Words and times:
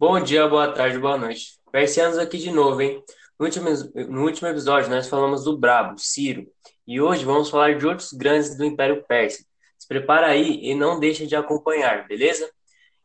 Bom 0.00 0.20
dia, 0.20 0.46
boa 0.46 0.70
tarde, 0.70 0.96
boa 0.96 1.18
noite. 1.18 1.58
Persianos 1.72 2.18
aqui 2.18 2.38
de 2.38 2.52
novo, 2.52 2.80
hein? 2.80 3.02
No 3.36 3.46
último, 3.46 3.68
no 4.08 4.22
último 4.22 4.46
episódio, 4.46 4.88
nós 4.88 5.08
falamos 5.08 5.42
do 5.42 5.58
Brabo, 5.58 5.98
Ciro, 5.98 6.46
e 6.86 7.00
hoje 7.00 7.24
vamos 7.24 7.50
falar 7.50 7.76
de 7.76 7.84
outros 7.84 8.12
grandes 8.12 8.56
do 8.56 8.64
Império 8.64 9.02
Persa. 9.08 9.44
Se 9.76 9.88
prepara 9.88 10.28
aí 10.28 10.60
e 10.62 10.72
não 10.72 11.00
deixe 11.00 11.26
de 11.26 11.34
acompanhar, 11.34 12.06
beleza? 12.06 12.48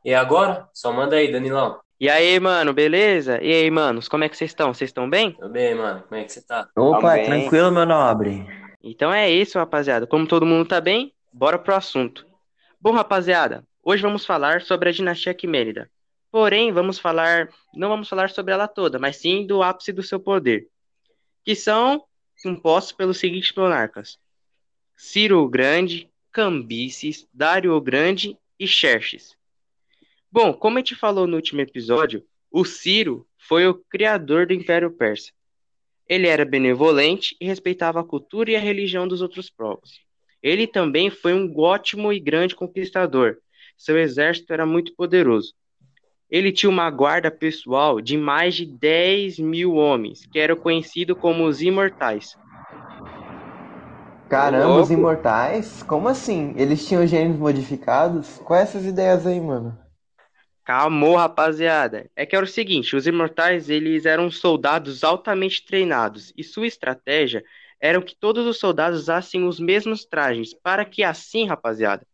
E 0.06 0.14
agora, 0.14 0.70
só 0.72 0.94
manda 0.94 1.16
aí, 1.16 1.32
Danilão. 1.32 1.80
E 2.00 2.08
aí, 2.08 2.40
mano, 2.40 2.72
beleza? 2.74 3.42
E 3.42 3.52
aí, 3.52 3.72
manos, 3.72 4.08
como 4.08 4.24
é 4.24 4.30
que 4.30 4.38
vocês 4.38 4.52
estão? 4.52 4.72
Vocês 4.72 4.90
estão 4.92 5.10
bem? 5.10 5.32
Tô 5.32 5.50
bem, 5.50 5.74
mano. 5.74 6.04
Como 6.08 6.22
é 6.22 6.24
que 6.24 6.32
você 6.32 6.46
tá? 6.46 6.70
Opa, 6.76 7.10
Também. 7.10 7.26
tranquilo, 7.26 7.72
meu 7.72 7.88
nobre. 7.88 8.46
Então 8.84 9.12
é 9.12 9.32
isso, 9.32 9.58
rapaziada. 9.58 10.06
Como 10.06 10.28
todo 10.28 10.46
mundo 10.46 10.68
tá 10.68 10.80
bem, 10.80 11.12
bora 11.32 11.58
pro 11.58 11.74
assunto. 11.74 12.24
Bom, 12.80 12.92
rapaziada, 12.92 13.64
hoje 13.84 14.04
vamos 14.04 14.28
falar 14.28 14.62
sobre 14.62 14.90
a 14.90 14.92
dinastia 14.92 15.34
Quimérida. 15.34 15.90
Porém, 16.34 16.72
vamos 16.72 16.98
falar, 16.98 17.48
não 17.76 17.90
vamos 17.90 18.10
falar 18.10 18.32
sobre 18.32 18.56
ela 18.56 18.68
toda, 18.68 18.98
mas 18.98 19.18
sim 19.18 19.46
do 19.46 19.62
ápice 19.62 19.94
do 19.94 20.02
seu 20.02 20.20
poder, 20.20 20.68
que 21.46 21.54
são 21.54 22.04
compostos 22.42 22.92
pelos 22.92 23.20
seguintes 23.20 23.56
monarcas: 23.56 24.18
Ciro 24.98 25.44
o 25.44 25.48
Grande, 25.48 26.10
Cambises, 26.32 27.30
Dário 27.32 27.76
o 27.76 27.80
Grande 27.80 28.36
e 28.60 28.68
Xerxes. 28.68 29.38
Bom, 30.32 30.52
como 30.56 30.80
a 30.80 30.82
gente 30.82 30.96
falou 30.96 31.28
no 31.28 31.36
último 31.36 31.62
episódio, 31.62 32.26
o 32.50 32.66
Ciro 32.66 33.28
foi 33.38 33.68
o 33.68 33.76
criador 33.76 34.48
do 34.48 34.56
Império 34.56 34.90
Persa. 34.90 35.32
Ele 36.10 36.26
era 36.26 36.44
benevolente 36.44 37.38
e 37.40 37.46
respeitava 37.46 38.00
a 38.00 38.04
cultura 38.04 38.50
e 38.50 38.56
a 38.56 38.60
religião 38.60 39.08
dos 39.08 39.22
outros 39.22 39.52
povos. 39.52 40.02
Ele 40.42 40.66
também 40.66 41.12
foi 41.12 41.36
um 41.36 41.56
ótimo 41.60 42.12
e 42.12 42.20
grande 42.20 42.56
conquistador. 42.56 43.38
Seu 43.78 44.00
exército 44.00 44.52
era 44.52 44.66
muito 44.66 44.96
poderoso. 44.96 45.54
Ele 46.34 46.52
tinha 46.52 46.68
uma 46.68 46.90
guarda 46.90 47.30
pessoal 47.30 48.02
de 48.02 48.18
mais 48.18 48.56
de 48.56 48.66
10 48.66 49.38
mil 49.38 49.76
homens, 49.76 50.26
que 50.26 50.40
eram 50.40 50.56
conhecidos 50.56 51.16
como 51.20 51.46
os 51.46 51.62
Imortais. 51.62 52.36
Caramba, 54.28 54.82
os 54.82 54.90
imortais? 54.90 55.84
Como 55.84 56.08
assim? 56.08 56.56
Eles 56.58 56.88
tinham 56.88 57.06
genes 57.06 57.38
modificados? 57.38 58.40
Quais 58.40 58.70
essas 58.70 58.84
ideias 58.84 59.28
aí, 59.28 59.40
mano? 59.40 59.78
Calma, 60.66 61.20
rapaziada. 61.20 62.10
É 62.16 62.26
que 62.26 62.36
era 62.36 62.44
o 62.44 62.48
seguinte, 62.48 62.96
os 62.96 63.06
Imortais, 63.06 63.70
eles 63.70 64.08
eram 64.08 64.32
soldados 64.32 65.04
altamente 65.04 65.64
treinados, 65.64 66.34
e 66.36 66.44
sua 66.44 66.66
estratégia 66.66 67.44
era 67.80 68.02
que 68.02 68.16
todos 68.16 68.48
os 68.48 68.58
soldados 68.58 69.02
usassem 69.02 69.46
os 69.48 69.60
mesmos 69.60 70.04
trajes, 70.04 70.52
para 70.52 70.84
que 70.84 71.04
assim, 71.04 71.46
rapaziada, 71.46 72.08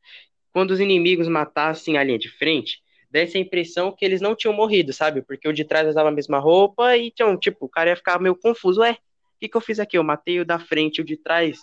quando 0.51 0.71
os 0.71 0.81
inimigos 0.81 1.29
matassem 1.29 1.97
a 1.97 2.03
linha 2.03 2.19
de 2.19 2.27
frente, 2.27 2.81
desse 3.09 3.37
a 3.37 3.41
impressão 3.41 3.91
que 3.91 4.05
eles 4.05 4.21
não 4.21 4.35
tinham 4.35 4.53
morrido, 4.53 4.93
sabe? 4.93 5.21
Porque 5.21 5.47
o 5.47 5.53
de 5.53 5.65
trás 5.65 5.87
usava 5.87 6.09
a 6.09 6.11
mesma 6.11 6.39
roupa 6.39 6.95
e, 6.95 7.07
então, 7.07 7.37
tipo, 7.37 7.65
o 7.65 7.69
cara 7.69 7.89
ia 7.89 7.95
ficar 7.95 8.19
meio 8.19 8.35
confuso. 8.35 8.81
Ué, 8.81 8.91
o 8.91 9.39
que 9.39 9.49
que 9.49 9.57
eu 9.57 9.61
fiz 9.61 9.79
aqui? 9.79 9.97
Eu 9.97 10.03
matei 10.03 10.39
o 10.39 10.45
da 10.45 10.59
frente 10.59 10.97
e 10.97 11.01
o 11.01 11.05
de 11.05 11.17
trás 11.17 11.59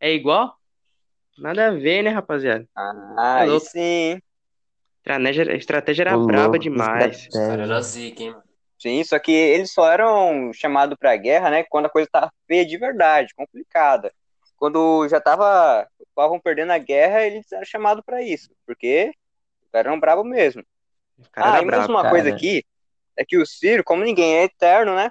é 0.00 0.12
igual? 0.12 0.56
Nada 1.38 1.68
a 1.68 1.70
ver, 1.70 2.02
né, 2.02 2.10
rapaziada? 2.10 2.68
Ah, 2.76 3.46
É 3.46 3.58
sim. 3.60 4.20
Estratégia, 4.98 5.52
a 5.52 5.56
estratégia 5.56 6.02
era 6.02 6.16
braba 6.16 6.58
demais. 6.58 7.26
Estratégia. 7.26 7.62
era 7.64 7.80
zica, 7.80 8.22
hein? 8.22 8.36
Sim, 8.78 9.04
só 9.04 9.18
que 9.18 9.30
eles 9.32 9.72
só 9.72 9.90
eram 9.90 10.52
chamados 10.52 10.96
pra 10.98 11.16
guerra, 11.16 11.50
né, 11.50 11.62
quando 11.64 11.86
a 11.86 11.90
coisa 11.90 12.08
tava 12.10 12.32
feia 12.48 12.66
de 12.66 12.76
verdade, 12.76 13.32
complicada. 13.34 14.12
Quando 14.56 15.08
já 15.08 15.20
tava, 15.20 15.86
estavam 16.08 16.40
perdendo 16.40 16.70
a 16.72 16.78
guerra, 16.78 17.24
eles 17.24 17.50
eram 17.52 17.64
chamados 17.64 18.02
pra 18.04 18.22
isso, 18.22 18.50
porque 18.66 19.12
eram 19.72 19.98
bravos 20.00 20.24
mesmo. 20.26 20.62
O 21.18 21.30
cara 21.30 21.48
Ah, 21.48 21.50
era 21.58 21.62
e 21.62 21.64
mais 21.66 21.76
brabo. 21.78 21.92
uma 21.92 22.02
cara. 22.02 22.10
coisa 22.10 22.28
aqui, 22.34 22.64
é 23.16 23.24
que 23.24 23.36
o 23.38 23.46
Ciro, 23.46 23.84
como 23.84 24.04
ninguém 24.04 24.36
é 24.38 24.44
eterno, 24.44 24.94
né, 24.94 25.10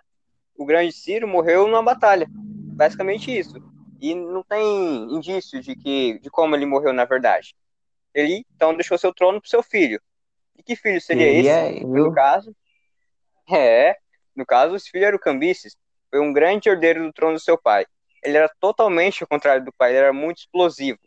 o 0.56 0.66
grande 0.66 0.92
Ciro 0.92 1.28
morreu 1.28 1.68
numa 1.68 1.84
batalha. 1.84 2.28
Basicamente 2.30 3.38
isso. 3.38 3.53
E 4.00 4.16
não 4.16 4.44
tem 4.44 5.13
indício 5.13 5.62
de 5.62 5.75
que 5.75 6.19
de 6.19 6.30
como 6.30 6.56
ele 6.56 6.66
morreu 6.66 6.91
na 6.94 7.06
verdade. 7.06 7.56
Ele 8.13 8.46
então 8.56 8.75
deixou 8.75 8.97
seu 8.97 9.13
trono 9.13 9.40
pro 9.40 9.50
seu 9.50 9.62
filho. 9.63 10.02
E 10.58 10.64
que 10.64 10.75
filho 10.75 11.00
seria 11.02 11.28
esse? 11.30 11.50
Seria 11.50 11.88
No 11.88 12.08
eu. 12.08 12.12
caso, 12.12 12.56
é, 13.52 13.96
no 14.35 14.46
caso, 14.46 14.75
esse 14.75 14.90
filho 14.90 15.06
era 15.06 15.16
o 15.16 15.19
Cambises, 15.19 15.75
foi 16.09 16.19
um 16.19 16.34
grande 16.34 16.69
herdeiro 16.69 17.03
do 17.03 17.14
trono 17.14 17.35
do 17.35 17.40
seu 17.40 17.58
pai. 17.58 17.85
Ele 18.24 18.38
era 18.38 18.50
totalmente 18.59 19.24
ao 19.24 19.28
contrário 19.28 19.64
do 19.66 19.74
pai, 19.74 19.91
ele 19.91 20.00
era 20.00 20.14
muito 20.14 20.40
explosivo. 20.40 21.00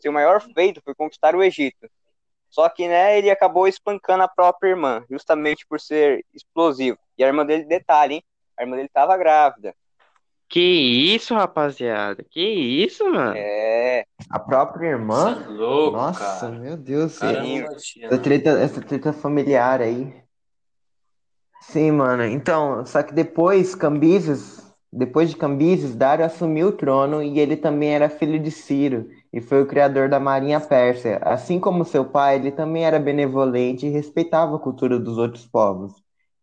Seu 0.00 0.12
maior 0.12 0.40
feito 0.54 0.80
foi 0.82 0.94
conquistar 0.94 1.34
o 1.34 1.42
Egito. 1.42 1.88
Só 2.48 2.68
que, 2.68 2.88
né, 2.88 3.18
ele 3.18 3.30
acabou 3.30 3.68
espancando 3.68 4.22
a 4.22 4.28
própria 4.28 4.70
irmã, 4.70 5.04
justamente 5.10 5.66
por 5.66 5.80
ser 5.80 6.24
explosivo. 6.34 6.98
E 7.18 7.24
a 7.24 7.26
irmã 7.26 7.44
dele, 7.44 7.64
detalhe, 7.64 8.14
hein? 8.14 8.24
A 8.58 8.62
irmã 8.62 8.76
dele 8.76 8.88
estava 8.88 9.16
grávida. 9.16 9.74
Que 10.48 10.60
isso, 11.14 11.34
rapaziada? 11.34 12.24
Que 12.30 12.40
isso, 12.40 13.04
mano? 13.10 13.34
É, 13.36 14.04
A 14.30 14.38
própria 14.38 14.88
irmã? 14.90 15.34
Você 15.34 15.44
é 15.44 15.48
louco, 15.48 15.96
Nossa, 15.96 16.40
cara. 16.40 16.52
meu 16.52 16.76
Deus. 16.76 17.16
O 17.16 17.20
cara 17.20 17.42
sim. 17.42 17.60
não 17.60 17.68
batia, 17.68 18.06
Essa 18.06 18.18
treta, 18.18 18.50
essa 18.50 18.80
treta 18.80 19.12
familiar 19.12 19.80
aí. 19.82 20.14
Sim, 21.62 21.90
mano. 21.90 22.24
Então, 22.24 22.86
só 22.86 23.02
que 23.02 23.12
depois 23.12 23.74
Cambises, 23.74 24.65
depois 24.96 25.28
de 25.28 25.36
Cambises, 25.36 25.94
Dário 25.94 26.24
assumiu 26.24 26.68
o 26.68 26.72
trono 26.72 27.22
e 27.22 27.38
ele 27.38 27.54
também 27.54 27.90
era 27.90 28.08
filho 28.08 28.40
de 28.40 28.50
Ciro 28.50 29.10
e 29.30 29.42
foi 29.42 29.60
o 29.60 29.66
criador 29.66 30.08
da 30.08 30.18
Marinha 30.18 30.58
Persa. 30.58 31.18
Assim 31.20 31.60
como 31.60 31.84
seu 31.84 32.02
pai, 32.02 32.36
ele 32.36 32.50
também 32.50 32.82
era 32.82 32.98
benevolente 32.98 33.86
e 33.86 33.90
respeitava 33.90 34.56
a 34.56 34.58
cultura 34.58 34.98
dos 34.98 35.18
outros 35.18 35.44
povos. 35.44 35.92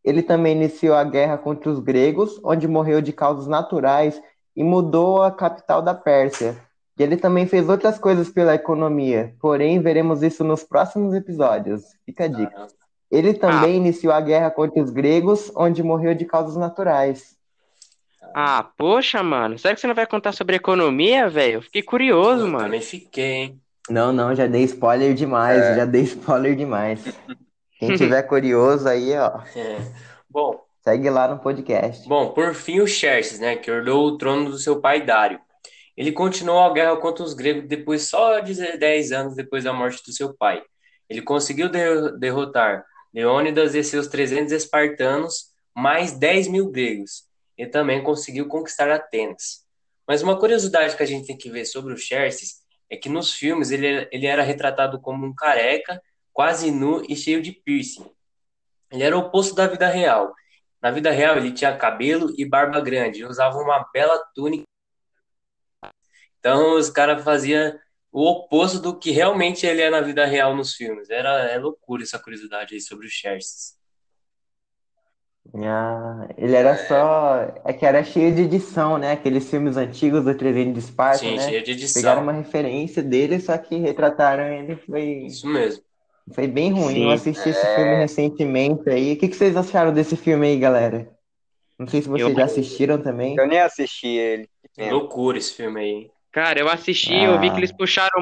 Ele 0.04 0.22
também 0.22 0.56
iniciou 0.56 0.94
a 0.96 1.04
guerra 1.04 1.36
contra 1.36 1.68
os 1.68 1.80
gregos, 1.80 2.40
onde 2.44 2.68
morreu 2.68 3.02
de 3.02 3.12
causas 3.12 3.48
naturais 3.48 4.22
e 4.56 4.64
mudou 4.64 5.24
a 5.24 5.32
capital 5.32 5.82
da 5.82 5.96
Pérsia. 5.96 6.56
E 7.00 7.02
ele 7.02 7.18
também 7.18 7.48
fez 7.48 7.68
outras 7.68 7.98
coisas 7.98 8.30
pela 8.30 8.54
economia, 8.54 9.34
porém 9.42 9.82
veremos 9.82 10.22
isso 10.22 10.44
nos 10.44 10.64
próximos 10.64 11.16
episódios. 11.16 11.82
Fica 12.06 12.26
a 12.26 12.28
dica. 12.28 12.68
Ele 13.10 13.34
também 13.34 13.78
iniciou 13.78 14.14
a 14.14 14.22
guerra 14.22 14.52
contra 14.52 14.80
os 14.80 14.92
gregos, 14.92 15.52
onde 15.56 15.82
morreu 15.82 16.14
de 16.14 16.26
causas 16.26 16.56
naturais. 16.56 17.36
Ah, 18.36 18.64
poxa, 18.78 19.22
mano. 19.22 19.58
Será 19.60 19.74
que 19.76 19.82
você 19.82 19.88
não 19.88 19.96
vai 19.96 20.08
contar 20.08 20.32
sobre 20.32 20.56
economia, 20.56 21.30
velho? 21.30 21.56
Eu 21.56 21.62
fiquei 21.62 21.84
curioso, 21.84 22.46
Eu 22.46 22.48
mano. 22.48 22.66
também 22.66 22.82
fiquei, 22.82 23.24
hein? 23.26 23.62
Não, 23.90 24.12
não, 24.14 24.34
já 24.34 24.48
dei 24.48 24.64
spoiler 24.64 25.14
demais, 25.14 25.62
É. 25.62 25.76
já 25.76 25.86
dei 25.86 26.02
spoiler 26.04 26.56
demais. 26.56 27.04
Quem 27.80 27.90
tiver 28.18 28.24
curioso 28.24 28.88
aí, 28.88 29.14
ó, 29.18 29.42
É. 29.56 29.78
Bom, 30.30 30.60
segue 30.84 31.10
lá 31.10 31.28
no 31.28 31.38
podcast. 31.40 32.08
bom, 32.08 32.30
por 32.32 32.54
fim 32.56 32.80
o 32.80 32.88
Xerxes, 32.88 33.40
né, 33.40 33.56
que 33.56 33.70
herdou 33.70 34.06
o 34.08 34.18
trono 34.18 34.50
do 34.50 34.58
seu 34.58 34.80
pai 34.82 35.02
Dário. 35.06 35.40
Ele 35.96 36.12
continuou 36.12 36.60
a 36.64 36.74
guerra 36.74 36.96
contra 36.98 37.24
os 37.24 37.34
gregos 37.36 37.68
depois 37.68 38.04
só 38.10 38.40
de 38.40 38.56
10 38.78 39.12
anos 39.12 39.36
depois 39.36 39.64
da 39.64 39.72
morte 39.74 40.02
do 40.04 40.12
seu 40.12 40.34
pai. 40.34 40.64
Ele 41.08 41.22
conseguiu 41.22 41.70
de- 41.70 42.18
derrotar 42.18 42.84
Leônidas 43.14 43.76
e 43.76 43.84
seus 43.84 44.08
300 44.08 44.52
espartanos, 44.54 45.52
mais 45.76 46.14
10 46.14 46.48
mil 46.48 46.72
gregos. 46.72 47.26
E 47.58 47.66
também 47.68 48.04
conseguiu 48.04 48.48
conquistar 48.48 48.90
Atenas. 48.90 49.64
Mas 50.08 50.22
uma 50.22 50.38
curiosidade 50.38 50.96
que 50.96 51.04
a 51.04 51.06
gente 51.06 51.28
tem 51.28 51.38
que 51.38 51.50
ver 51.50 51.66
sobre 51.66 51.94
o 51.94 51.98
Xerxes 51.98 52.64
é 52.90 52.98
que 52.98 53.10
nos 53.10 53.34
filmes 53.34 53.72
ele, 53.72 54.08
ele 54.12 54.26
era 54.26 54.44
retratado 54.44 55.00
como 55.00 55.26
um 55.26 55.34
careca, 55.34 56.02
quase 56.32 56.72
nu 56.72 57.04
e 57.08 57.16
cheio 57.16 57.42
de 57.42 57.52
piercing. 57.52 58.10
Ele 58.92 59.04
era 59.04 59.18
o 59.18 59.22
oposto 59.22 59.56
da 59.56 59.68
vida 59.68 59.88
real. 59.88 60.34
Na 60.82 60.92
vida 60.92 61.12
real, 61.12 61.38
ele 61.38 61.52
tinha 61.52 61.76
cabelo 61.78 62.34
e 62.38 62.46
barba 62.46 62.82
grande 62.82 63.26
usava 63.26 63.58
uma 63.58 63.88
bela 63.94 64.20
túnica. 64.36 64.66
Então, 66.38 66.78
os 66.78 66.90
caras 66.90 67.24
faziam 67.24 67.80
o 68.12 68.30
oposto 68.30 68.80
do 68.80 69.00
que 69.00 69.10
realmente 69.10 69.66
ele 69.66 69.82
é 69.82 69.90
na 69.90 70.02
vida 70.02 70.26
real 70.26 70.56
nos 70.56 70.76
filmes. 70.76 71.10
Era 71.10 71.50
é 71.50 71.58
loucura 71.58 72.04
essa 72.04 72.20
curiosidade 72.20 72.76
aí 72.76 72.82
sobre 72.82 73.08
o 73.08 73.10
Xerxes. 73.10 73.76
Ah, 75.56 76.28
ele 76.38 76.56
era 76.56 76.76
só. 76.88 77.54
É 77.64 77.74
que 77.74 77.86
era 77.86 78.04
cheio 78.04 78.34
de 78.34 78.42
edição, 78.44 78.98
né? 78.98 79.12
Aqueles 79.12 79.48
filmes 79.50 79.78
antigos 79.78 80.24
do 80.24 80.36
300 80.36 80.74
de 80.74 80.80
Esparta, 80.80 81.20
Sim, 81.20 81.36
né? 81.36 81.48
cheio 81.48 81.64
de 81.64 81.74
Pegaram 81.76 82.22
edição. 82.22 82.24
uma 82.24 82.32
referência 82.32 83.04
dele, 83.04 83.40
só 83.40 83.56
que 83.58 83.76
retrataram 83.78 84.46
ele. 84.46 84.76
Foi, 84.78 85.04
Isso 85.26 85.48
mesmo. 85.48 85.84
foi 86.34 86.48
bem 86.48 86.72
ruim. 86.72 86.96
Sim. 86.96 87.04
Eu 87.04 87.12
assisti 87.12 87.50
esse 87.50 87.76
filme 87.76 87.96
recentemente 87.98 88.90
aí. 88.90 89.14
O 89.14 89.18
que 89.18 89.28
que 89.28 89.36
vocês 89.36 89.56
acharam 89.56 89.94
desse 89.94 90.16
filme 90.16 90.48
aí, 90.48 90.58
galera? 90.58 91.08
Não 91.78 91.88
sei 91.88 92.02
se 92.02 92.10
vocês 92.10 92.28
Eu- 92.30 92.36
já 92.36 92.46
assistiram 92.46 92.98
também. 93.02 93.36
eu 93.38 93.48
nem 93.48 93.60
assisti 93.60 94.08
ele. 94.08 94.50
Que 94.62 94.70
pena. 94.76 94.92
Loucura 94.94 95.38
esse 95.38 95.54
filme 95.54 95.80
aí. 95.80 95.88
hein? 95.90 96.12
Cara, 96.32 96.60
eu 96.60 96.68
assisti, 96.68 97.14
eu 97.14 97.40
vi 97.40 97.50
Ah. 97.50 97.52
que 97.52 97.60
eles 97.60 97.72
puxaram 97.72 98.20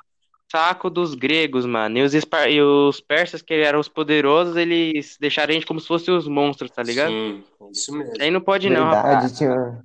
saco 0.51 0.89
dos 0.89 1.15
gregos, 1.15 1.65
mano. 1.65 1.97
E 1.97 2.03
os, 2.03 2.13
e 2.13 2.61
os 2.61 2.99
persas, 2.99 3.41
que 3.41 3.53
eram 3.53 3.79
os 3.79 3.87
poderosos, 3.87 4.57
eles 4.57 5.17
deixaram 5.19 5.51
a 5.51 5.53
gente 5.53 5.65
como 5.65 5.79
se 5.79 5.87
fossem 5.87 6.13
os 6.13 6.27
monstros, 6.27 6.69
tá 6.69 6.83
ligado? 6.83 7.11
Sim, 7.11 7.43
isso 7.71 7.93
mesmo. 7.95 8.13
Aí 8.19 8.29
não 8.29 8.41
pode 8.41 8.69
não, 8.69 8.83
rapaz. 8.83 9.03
Verdade, 9.03 9.37
tinha, 9.37 9.83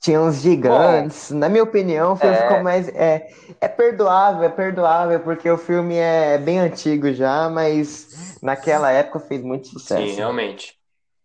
Tinha 0.00 0.20
uns 0.20 0.40
gigantes. 0.40 1.30
Na 1.30 1.48
minha 1.48 1.62
opinião, 1.62 2.12
o 2.12 2.16
filme 2.16 2.36
É. 2.36 2.42
ficou 2.42 2.62
mais. 2.62 2.88
É, 2.88 3.28
é 3.60 3.68
perdoável, 3.68 4.44
é 4.44 4.48
perdoável, 4.48 5.20
porque 5.20 5.50
o 5.50 5.58
filme 5.58 5.96
é 5.96 6.38
bem 6.38 6.58
antigo 6.58 7.12
já, 7.12 7.48
mas 7.48 8.38
naquela 8.42 8.90
época 8.90 9.18
fez 9.20 9.42
muito 9.42 9.68
sucesso. 9.68 10.02
Sim, 10.08 10.14
realmente. 10.16 10.78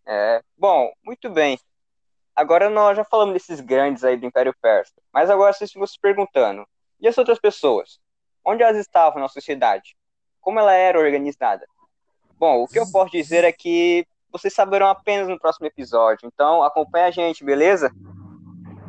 É. 0.06 0.40
Bom, 0.56 0.90
muito 1.04 1.28
bem. 1.30 1.58
Agora 2.34 2.68
nós 2.68 2.96
já 2.96 3.04
falamos 3.04 3.34
desses 3.34 3.60
grandes 3.60 4.04
aí 4.04 4.16
do 4.16 4.26
Império 4.26 4.54
Persa. 4.60 4.92
Mas 5.12 5.30
agora 5.30 5.52
vocês 5.52 5.72
ficam 5.72 5.86
se 5.86 5.98
perguntando: 6.00 6.66
e 7.00 7.08
as 7.08 7.16
outras 7.16 7.38
pessoas? 7.38 7.98
Onde 8.46 8.62
elas 8.62 8.76
estavam 8.76 9.20
na 9.20 9.28
sociedade? 9.28 9.96
Como 10.40 10.60
ela 10.60 10.72
era 10.72 10.98
organizada? 11.00 11.66
Bom, 12.38 12.62
o 12.62 12.68
que 12.68 12.78
eu 12.78 12.88
posso 12.92 13.10
dizer 13.10 13.42
é 13.44 13.50
que 13.50 14.06
vocês 14.30 14.54
saberão 14.54 14.86
apenas 14.88 15.26
no 15.28 15.38
próximo 15.38 15.66
episódio. 15.66 16.30
Então 16.32 16.62
acompanha 16.62 17.06
a 17.06 17.10
gente, 17.10 17.42
beleza? 17.44 17.90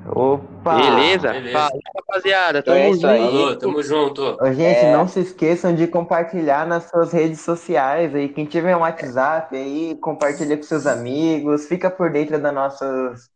Opa! 0.09 0.75
Beleza? 0.75 1.31
beleza. 1.33 1.51
Fala, 1.57 1.79
rapaziada. 1.95 2.59
Então 2.59 2.73
Tamo 2.73 2.85
é 2.85 2.89
isso 2.89 3.01
junto. 3.01 3.11
aí. 3.11 3.19
Falou, 3.25 3.55
tamo 3.57 3.83
junto. 3.83 4.21
Ô, 4.41 4.53
gente, 4.53 4.79
É. 4.79 4.93
não 4.93 5.07
se 5.07 5.19
esqueçam 5.19 5.73
de 5.75 5.87
compartilhar 5.87 6.65
nas 6.65 6.89
suas 6.89 7.11
redes 7.11 7.41
sociais 7.41 8.13
aí. 8.15 8.29
Quem 8.29 8.45
tiver 8.45 8.75
um 8.75 8.81
WhatsApp 8.81 9.55
aí, 9.55 9.97
compartilha 9.99 10.55
com 10.55 10.63
seus 10.63 10.85
amigos, 10.85 11.67
fica 11.67 11.89
por 11.89 12.11
dentro 12.11 12.39
das 12.39 12.53
nossas 12.53 13.29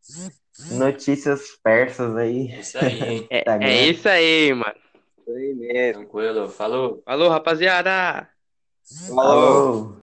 notícias 0.71 1.41
persas 1.63 2.15
aí. 2.15 2.59
Isso 2.59 2.77
aí? 2.77 3.27
É, 3.31 3.44
é 3.47 3.85
isso 3.88 4.07
aí, 4.07 4.53
mano. 4.53 4.75
Aí 5.35 5.53
mesmo. 5.53 6.01
Tranquilo. 6.01 6.49
Falou. 6.49 7.01
Falou, 7.05 7.29
rapaziada. 7.29 8.29
Falou. 9.07 9.15
Falou! 9.15 9.95